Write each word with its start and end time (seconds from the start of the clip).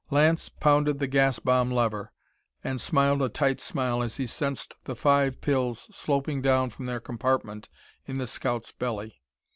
Lance 0.09 0.49
pounded 0.49 0.97
the 0.97 1.05
gas 1.05 1.37
bomb 1.37 1.69
lever, 1.69 2.11
and 2.63 2.81
smiled 2.81 3.21
a 3.21 3.29
tight 3.29 3.61
smile 3.61 4.01
as 4.01 4.17
he 4.17 4.25
sensed 4.25 4.73
the 4.85 4.95
five 4.95 5.41
pills 5.41 5.95
sloping 5.95 6.41
down 6.41 6.71
from 6.71 6.87
their 6.87 6.99
compartment 6.99 7.69
in 8.07 8.17
the 8.17 8.25
scout's 8.25 8.71
belly. 8.71 9.21